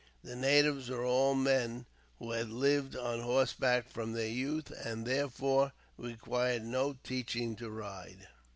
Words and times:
The 0.23 0.35
natives 0.35 0.89
were 0.89 1.05
all 1.05 1.35
men 1.35 1.85
who 2.17 2.31
had 2.31 2.49
lived 2.49 2.95
on 2.95 3.19
horseback 3.19 3.87
from 3.91 4.13
their 4.13 4.25
youth, 4.27 4.71
and 4.71 5.05
therefore 5.05 5.73
required 5.95 6.65
no 6.65 6.93
teaching 7.03 7.55
to 7.57 7.69
ride. 7.69 8.27